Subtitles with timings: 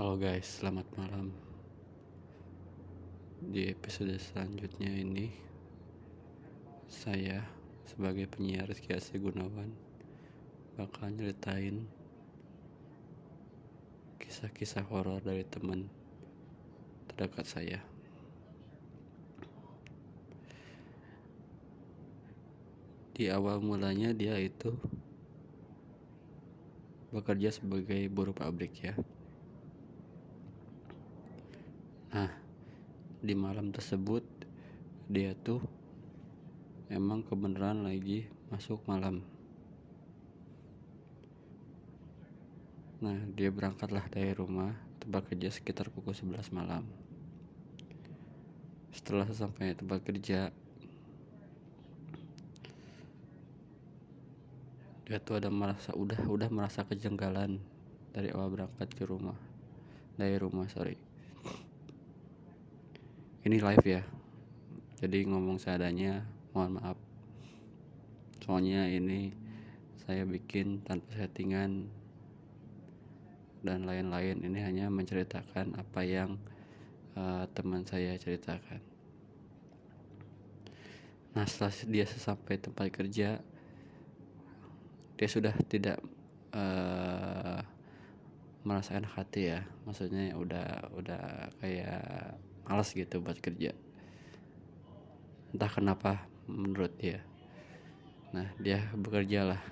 [0.00, 1.28] Halo guys, selamat malam.
[3.52, 5.28] Di episode selanjutnya ini,
[6.88, 7.44] saya
[7.84, 9.68] sebagai penyiar Asri Gunawan
[10.80, 11.84] bakal nyeritain
[14.24, 15.92] kisah-kisah horor dari teman
[17.12, 17.84] terdekat saya.
[23.12, 24.72] Di awal mulanya dia itu
[27.12, 28.96] bekerja sebagai buruh pabrik ya.
[32.10, 32.26] Nah,
[33.20, 34.24] di malam tersebut
[35.12, 35.60] dia tuh
[36.88, 39.20] emang kebenaran lagi masuk malam.
[43.00, 46.84] Nah, dia berangkatlah dari rumah tempat kerja sekitar pukul 11 malam.
[48.92, 50.52] Setelah sampai tempat kerja,
[55.10, 57.58] dia tuh ada merasa udah udah merasa kejanggalan
[58.14, 59.34] dari awal berangkat ke rumah
[60.14, 61.09] dari rumah sorry
[63.40, 64.02] ini live ya.
[65.00, 66.20] Jadi ngomong seadanya
[66.52, 66.98] mohon maaf.
[68.44, 69.32] Soalnya ini
[70.04, 71.88] saya bikin tanpa settingan
[73.64, 74.44] dan lain-lain.
[74.44, 76.36] Ini hanya menceritakan apa yang
[77.16, 78.80] uh, teman saya ceritakan.
[81.32, 83.40] Nah setelah dia sampai tempat kerja
[85.16, 85.96] dia sudah tidak
[86.52, 87.60] uh,
[88.68, 89.64] merasa enak hati ya.
[89.88, 91.24] Maksudnya udah udah
[91.64, 92.36] kayak
[92.70, 93.74] malas gitu buat kerja.
[95.50, 97.18] Entah kenapa menurut dia.
[98.30, 99.62] Nah dia bekerja lah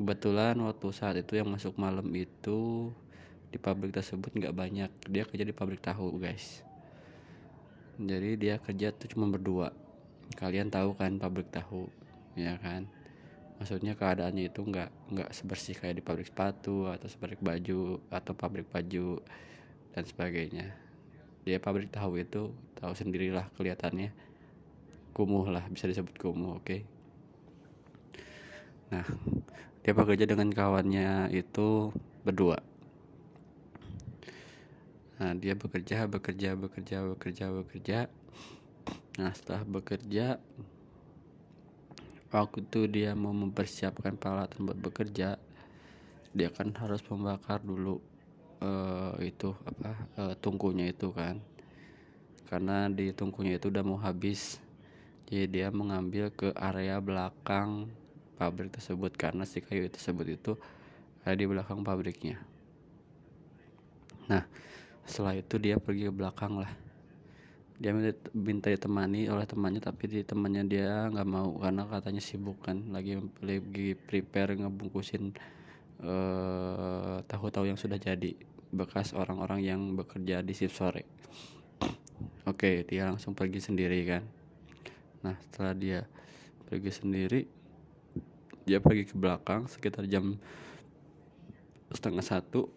[0.00, 2.88] kebetulan waktu saat itu yang masuk malam itu
[3.52, 4.90] di pabrik tersebut nggak banyak.
[5.12, 6.64] Dia kerja di pabrik tahu guys.
[8.00, 9.76] Jadi dia kerja tuh cuma berdua.
[10.32, 11.92] Kalian tahu kan pabrik tahu
[12.32, 12.88] ya kan?
[13.60, 18.66] Maksudnya keadaannya itu nggak nggak sebersih kayak di pabrik sepatu atau pabrik baju atau pabrik
[18.72, 19.20] baju
[19.92, 20.72] dan sebagainya
[21.42, 24.14] dia pabrik tahu itu tahu sendirilah kelihatannya.
[25.12, 26.64] Kumuh lah bisa disebut kumuh oke?
[26.64, 26.82] Okay?
[28.92, 29.08] nah
[29.80, 31.90] dia bekerja dengan kawannya itu
[32.28, 32.60] berdua.
[35.16, 37.98] Nah dia bekerja bekerja bekerja bekerja bekerja.
[39.16, 40.36] Nah setelah bekerja
[42.32, 45.40] waktu dia mau mempersiapkan peralatan buat bekerja
[46.32, 48.00] dia kan harus membakar dulu
[48.62, 51.42] uh, itu apa uh, tungkunya itu kan.
[52.46, 54.62] Karena di tungkunya itu udah mau habis.
[55.26, 57.90] Jadi dia mengambil ke area belakang
[58.38, 59.16] pabrik tersebut.
[59.18, 60.52] Karena si kayu tersebut itu
[61.26, 62.38] ada di belakang pabriknya.
[64.30, 64.46] Nah
[65.02, 66.70] setelah itu dia pergi ke belakang lah.
[67.82, 67.90] Dia
[68.30, 71.56] minta ditemani oleh temannya tapi di temannya dia nggak mau.
[71.58, 75.34] Karena katanya sibuk kan lagi lagi prepare ngebungkusin
[76.02, 78.34] uh, tahu-tahu yang sudah jadi
[78.72, 81.06] bekas orang-orang yang bekerja di shift sore.
[82.50, 84.22] Oke dia langsung pergi sendiri kan?
[85.22, 86.00] Nah setelah dia
[86.66, 87.42] pergi sendiri
[88.62, 90.38] dia pergi ke belakang sekitar jam
[91.92, 92.70] setengah satu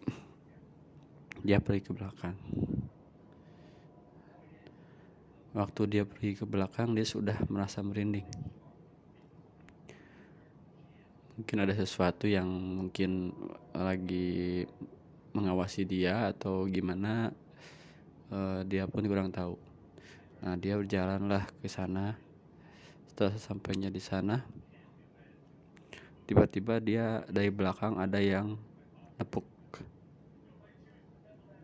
[1.46, 2.36] dia pergi ke belakang.
[5.56, 8.26] Waktu dia pergi ke belakang dia sudah merasa merinding
[11.36, 13.28] mungkin ada sesuatu yang mungkin
[13.76, 14.64] lagi
[15.36, 17.28] mengawasi dia atau gimana
[18.32, 19.60] uh, dia pun kurang tahu.
[20.40, 22.16] Nah dia berjalanlah ke sana.
[23.12, 24.40] Setelah sampainya di sana
[26.26, 28.56] tiba-tiba dia dari belakang ada yang
[29.20, 29.44] nepuk.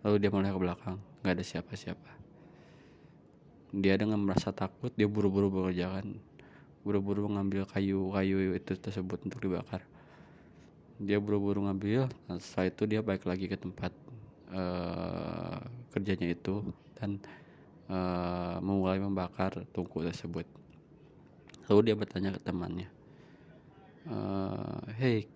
[0.04, 2.12] Lalu dia mulai ke belakang nggak ada siapa-siapa.
[3.72, 6.31] Dia dengan merasa takut dia buru-buru bekerjakan
[6.82, 9.82] buru-buru mengambil kayu-kayu itu tersebut untuk dibakar.
[11.02, 13.90] Dia buru-buru ngambil nah setelah itu dia balik lagi ke tempat
[14.54, 15.58] uh,
[15.94, 16.62] kerjanya itu
[16.98, 17.18] dan
[17.90, 20.46] uh, memulai membakar tungku tersebut.
[21.70, 22.90] Lalu dia bertanya ke temannya
[24.08, 25.26] uh, hey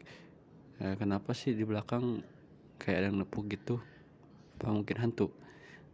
[0.77, 2.21] kenapa sih di belakang
[2.77, 3.81] kayak ada yang nepuk gitu?
[4.61, 5.33] Apa mungkin hantu?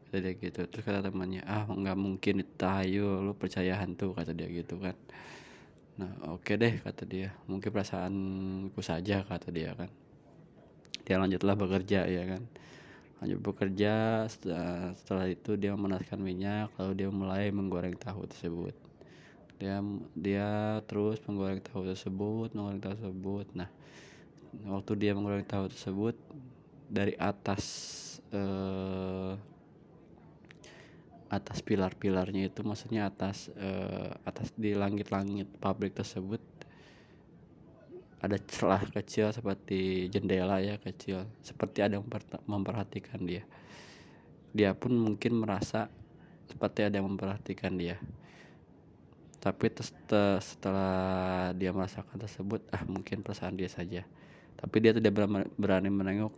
[0.08, 0.60] Kata dia gitu.
[0.66, 4.91] Terus kata temannya ah nggak mungkin tayo lu percaya hantu kata dia gitu kan
[6.02, 7.30] nah oke okay deh kata dia.
[7.46, 9.86] Mungkin perasaanku saja kata dia kan.
[11.06, 12.42] Dia lanjutlah bekerja ya kan.
[13.22, 18.74] Lanjut bekerja setelah, itu dia memanaskan minyak lalu dia mulai menggoreng tahu tersebut.
[19.62, 19.78] Dia
[20.18, 23.46] dia terus menggoreng tahu tersebut menggoreng tahu tersebut.
[23.54, 23.70] Nah
[24.66, 26.18] waktu dia menggoreng tahu tersebut
[26.90, 27.62] dari atas
[28.34, 29.38] eh,
[31.32, 36.44] atas pilar-pilarnya itu maksudnya atas uh, atas di langit-langit pabrik tersebut
[38.22, 41.26] ada celah kecil seperti jendela ya kecil.
[41.42, 41.98] Seperti ada
[42.46, 43.42] memperhatikan dia.
[44.54, 45.90] Dia pun mungkin merasa
[46.46, 47.98] seperti ada yang memperhatikan dia.
[49.42, 49.74] Tapi
[50.38, 54.06] setelah dia merasakan tersebut ah mungkin perasaan dia saja.
[54.54, 55.18] Tapi dia tidak
[55.58, 56.30] berani menengok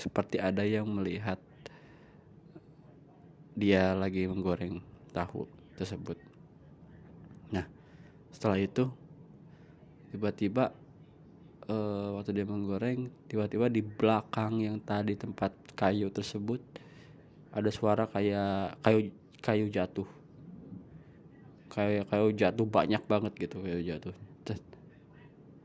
[0.00, 1.36] seperti ada yang melihat
[3.52, 4.80] dia lagi menggoreng
[5.12, 5.44] tahu
[5.76, 6.16] tersebut.
[7.52, 7.68] Nah
[8.32, 8.88] setelah itu
[10.12, 10.72] tiba-tiba
[11.68, 16.60] uh, waktu dia menggoreng tiba-tiba di belakang yang tadi tempat kayu tersebut
[17.52, 19.12] ada suara kayak kayu
[19.44, 20.08] kayu jatuh.
[21.68, 24.16] Kayak kayu jatuh banyak banget gitu kayu jatuh.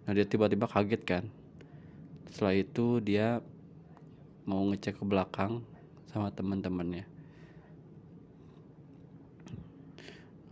[0.07, 1.23] Nah dia tiba-tiba kaget kan.
[2.31, 3.43] Setelah itu dia
[4.47, 5.59] mau ngecek ke belakang
[6.07, 7.16] sama teman-temannya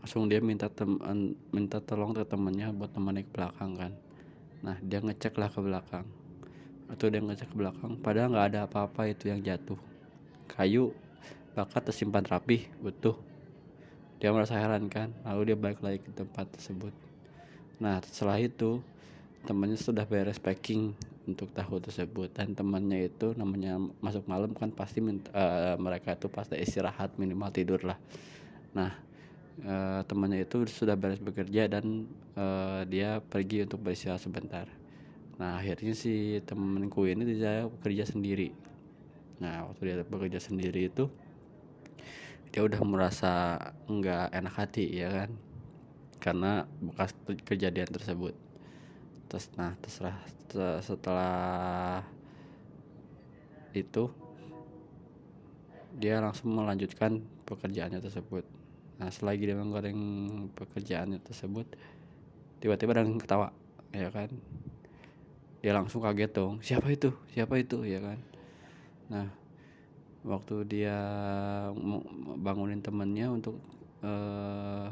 [0.06, 3.90] langsung dia minta teman minta tolong ke temannya buat temannya ke belakang kan.
[4.62, 6.06] Nah dia ngecek lah ke belakang.
[6.94, 9.82] Atau dia ngecek ke belakang padahal nggak ada apa-apa itu yang jatuh.
[10.46, 10.94] Kayu
[11.58, 13.18] bakat tersimpan rapi utuh.
[14.22, 16.94] Dia merasa heran kan lalu dia balik lagi ke tempat tersebut.
[17.82, 18.86] Nah setelah itu
[19.50, 20.94] temannya sudah beres packing
[21.26, 22.30] untuk tahu tersebut.
[22.30, 27.50] Dan temannya itu namanya masuk malam kan pasti minta, uh, mereka itu pasti istirahat minimal
[27.50, 27.98] tidur lah
[28.76, 28.92] nah
[29.64, 34.68] uh, temannya itu sudah beres bekerja dan uh, dia pergi untuk beristirahat sebentar.
[35.40, 38.52] Nah akhirnya si temanku ini dia bekerja sendiri.
[39.40, 41.08] Nah waktu dia bekerja sendiri itu
[42.52, 45.30] dia udah merasa nggak enak hati ya kan?
[46.20, 46.52] Karena
[46.84, 47.16] bekas
[47.48, 48.36] kejadian tersebut.
[49.32, 50.20] Terus nah terserah
[50.84, 52.04] setelah
[53.76, 54.08] itu
[56.00, 58.48] dia langsung melanjutkan pekerjaannya tersebut
[58.96, 60.00] nah selagi dia menggoreng
[60.56, 61.68] pekerjaannya tersebut
[62.64, 63.50] tiba-tiba ada yang ketawa
[63.92, 64.32] ya kan?
[65.60, 67.12] Dia langsung kaget dong siapa itu?
[67.34, 67.84] Siapa itu?
[67.84, 68.20] Ya kan?
[69.10, 69.28] Nah
[70.26, 70.98] waktu dia
[72.42, 73.62] bangunin temennya untuk
[74.02, 74.90] uh,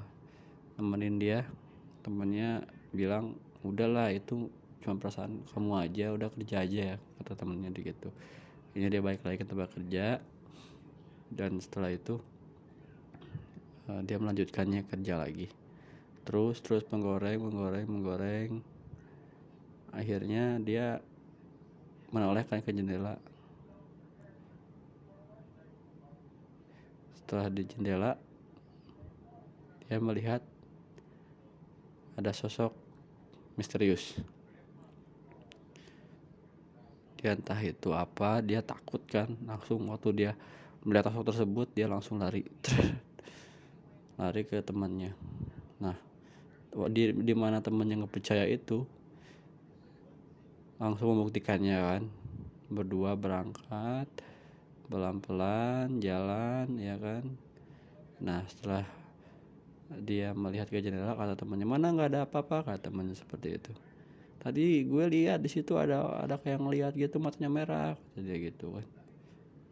[0.77, 1.39] nemenin dia
[2.05, 2.61] temennya
[2.93, 3.33] bilang
[3.65, 4.51] udahlah itu
[4.85, 8.13] cuma perasaan kamu aja udah kerja aja ya kata temennya gitu
[8.77, 10.19] ini dia balik lagi ke tempat kerja
[11.33, 12.21] dan setelah itu
[13.89, 15.47] uh, dia melanjutkannya kerja lagi.
[16.23, 18.51] Terus terus menggoreng menggoreng menggoreng.
[19.91, 21.03] Akhirnya dia
[22.13, 23.19] menoleh ke jendela.
[27.19, 28.11] Setelah di jendela
[29.89, 30.41] dia melihat
[32.15, 32.71] ada sosok
[33.57, 34.17] misterius.
[37.19, 40.31] Dia entah itu apa dia takut kan langsung waktu dia
[40.83, 42.43] melihat sosok tersebut dia langsung lari
[44.17, 45.13] lari ke temannya.
[45.81, 45.97] Nah
[46.89, 48.85] di di mana temannya nggak percaya itu
[50.77, 52.03] langsung membuktikannya kan.
[52.73, 54.09] Berdua berangkat
[54.89, 57.23] pelan-pelan jalan ya kan.
[58.21, 58.85] Nah setelah
[59.93, 62.65] dia melihat ke jendela kata temannya mana nggak ada apa-apa?
[62.65, 63.71] kata temannya seperti itu.
[64.41, 69.02] Tadi gue lihat di situ ada ada kayak ngelihat gitu matanya merah jadi gitu kan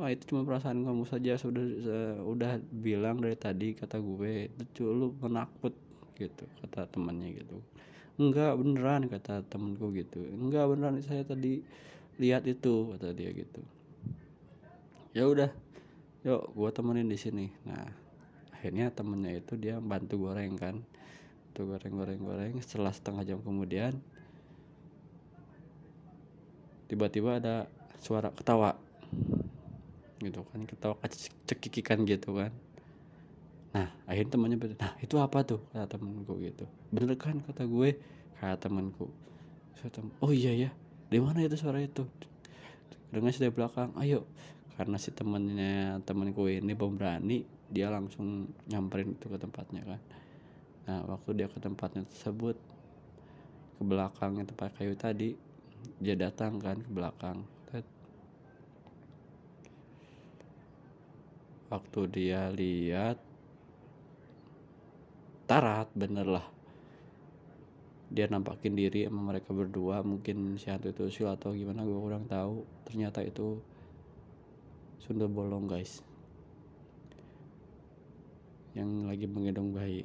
[0.01, 1.62] wah itu cuma perasaan kamu saja sudah
[2.25, 5.77] udah bilang dari tadi kata gue itu lu menakut
[6.18, 7.62] gitu kata temannya gitu.
[8.18, 10.25] Enggak beneran kata temanku gitu.
[10.25, 11.62] Enggak beneran saya tadi
[12.18, 13.62] lihat itu kata dia gitu.
[15.13, 15.53] Ya udah
[16.21, 17.49] yuk gua temenin di sini.
[17.66, 17.85] Nah
[18.54, 20.81] akhirnya temennya itu dia bantu goreng kan.
[21.54, 22.54] Tuh goreng goreng goreng.
[22.61, 23.97] Setelah setengah jam kemudian
[26.90, 27.69] tiba-tiba ada
[28.02, 28.76] suara ketawa
[30.21, 30.95] gitu kan ketawa
[31.49, 32.54] cekikikan gitu kan.
[33.73, 35.61] Nah akhirnya temannya bertanya nah itu apa tuh?
[35.73, 36.66] kata temanku gitu.
[36.94, 37.42] Bener kan?
[37.42, 37.97] kata gue
[38.37, 39.09] kata temanku.
[40.21, 40.69] Oh iya ya
[41.09, 42.06] di mana itu suara itu?
[43.09, 44.30] Dengar dari belakang ayo.
[44.78, 50.01] Karena si temennya temenku ini pemberani dia langsung nyamperin itu ke tempatnya kan.
[50.85, 52.56] Nah waktu dia ke tempatnya tersebut
[53.78, 55.33] ke belakang tempat kayu tadi
[55.97, 57.42] dia datang kan ke belakang
[61.71, 63.16] waktu dia lihat
[65.47, 66.45] tarat bener lah.
[68.11, 72.28] Dia nampakin diri sama mereka berdua mungkin si hantu itu sil atau gimana gue kurang
[72.28, 72.68] tahu.
[72.83, 73.63] Ternyata itu
[74.99, 76.04] Sunda bolong guys.
[78.75, 80.04] Yang lagi menggendong bayi.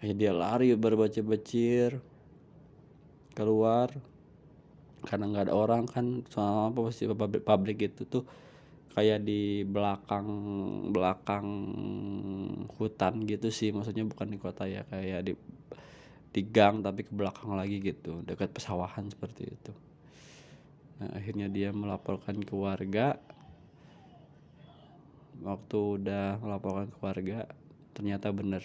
[0.00, 2.00] Akhirnya dia lari berbaca-bacir
[3.36, 3.92] keluar.
[5.04, 8.24] Karena nggak ada orang kan sama apa pasti pabrik pabrik itu tuh
[8.96, 10.26] kayak di belakang
[10.88, 11.46] belakang
[12.80, 13.68] hutan gitu sih.
[13.76, 15.32] Maksudnya bukan di kota ya kayak di
[16.32, 19.72] di gang tapi ke belakang lagi gitu dekat pesawahan seperti itu.
[21.04, 23.20] Nah akhirnya dia melaporkan ke warga.
[25.44, 27.38] Waktu udah melaporkan ke warga
[27.92, 28.64] ternyata benar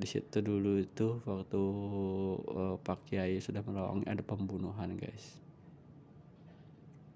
[0.00, 1.62] di situ dulu itu waktu
[2.56, 5.36] uh, Pak Kiai sudah menolong ada pembunuhan guys